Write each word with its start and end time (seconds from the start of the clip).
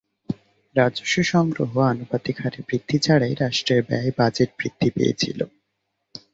রাজস্ব 0.75 1.15
সংগ্রহ 1.31 1.71
আনুপাতিক 1.91 2.35
হারে 2.43 2.61
বৃদ্ধি 2.67 2.97
ছাড়াই 2.99 3.33
রাষ্ট্রের 3.35 3.81
ব্যয় 3.87 4.11
বাজেট 4.17 4.49
বৃদ্ধি 4.59 4.89
পেয়েছিল। 4.89 5.39